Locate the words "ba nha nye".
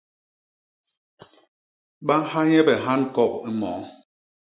2.05-2.59